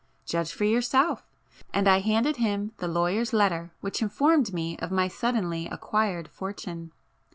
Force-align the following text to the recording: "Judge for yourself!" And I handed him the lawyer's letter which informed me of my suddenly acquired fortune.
"Judge 0.25 0.51
for 0.51 0.63
yourself!" 0.63 1.29
And 1.71 1.87
I 1.87 1.99
handed 1.99 2.37
him 2.37 2.71
the 2.77 2.87
lawyer's 2.87 3.33
letter 3.33 3.69
which 3.81 4.01
informed 4.01 4.51
me 4.51 4.75
of 4.79 4.89
my 4.89 5.07
suddenly 5.07 5.67
acquired 5.67 6.27
fortune. 6.27 6.91